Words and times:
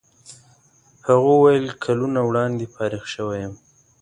هغه 1.07 1.29
وویل 1.33 1.67
کلونه 1.83 2.19
وړاندې 2.25 2.71
فارغ 2.75 3.03
شوی 3.13 3.37
یم. 3.43 3.53